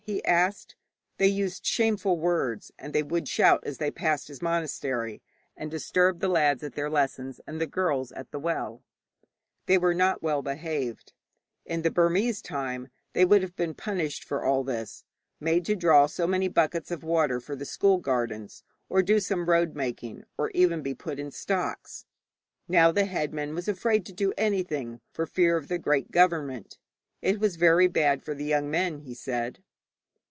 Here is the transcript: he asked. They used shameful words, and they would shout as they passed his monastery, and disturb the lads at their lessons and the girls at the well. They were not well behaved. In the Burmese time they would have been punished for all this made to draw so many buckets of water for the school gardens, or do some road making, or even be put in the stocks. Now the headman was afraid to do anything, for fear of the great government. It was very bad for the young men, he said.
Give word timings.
he 0.03 0.25
asked. 0.25 0.75
They 1.19 1.27
used 1.27 1.63
shameful 1.65 2.17
words, 2.17 2.71
and 2.77 2.91
they 2.91 3.03
would 3.03 3.27
shout 3.29 3.63
as 3.63 3.77
they 3.77 3.91
passed 3.91 4.27
his 4.29 4.41
monastery, 4.41 5.21
and 5.55 5.69
disturb 5.71 6.19
the 6.19 6.27
lads 6.27 6.63
at 6.63 6.73
their 6.73 6.89
lessons 6.89 7.39
and 7.47 7.61
the 7.61 7.67
girls 7.67 8.11
at 8.13 8.31
the 8.31 8.39
well. 8.39 8.81
They 9.67 9.77
were 9.77 9.93
not 9.93 10.21
well 10.23 10.41
behaved. 10.41 11.13
In 11.67 11.83
the 11.83 11.91
Burmese 11.91 12.41
time 12.41 12.87
they 13.13 13.23
would 13.23 13.41
have 13.43 13.55
been 13.55 13.73
punished 13.75 14.23
for 14.25 14.43
all 14.43 14.63
this 14.65 15.05
made 15.39 15.63
to 15.65 15.75
draw 15.77 16.07
so 16.07 16.25
many 16.27 16.47
buckets 16.49 16.89
of 16.91 17.03
water 17.05 17.39
for 17.39 17.55
the 17.55 17.63
school 17.63 17.99
gardens, 17.99 18.63
or 18.89 19.01
do 19.03 19.17
some 19.19 19.45
road 19.45 19.75
making, 19.75 20.23
or 20.37 20.49
even 20.49 20.81
be 20.81 20.95
put 20.95 21.19
in 21.19 21.27
the 21.27 21.31
stocks. 21.31 22.05
Now 22.67 22.91
the 22.91 23.05
headman 23.05 23.53
was 23.55 23.67
afraid 23.69 24.05
to 24.07 24.13
do 24.13 24.33
anything, 24.35 24.99
for 25.13 25.25
fear 25.27 25.55
of 25.57 25.67
the 25.69 25.77
great 25.79 26.11
government. 26.11 26.79
It 27.21 27.39
was 27.39 27.55
very 27.55 27.87
bad 27.87 28.23
for 28.23 28.33
the 28.33 28.43
young 28.45 28.69
men, 28.69 29.01
he 29.01 29.13
said. 29.13 29.63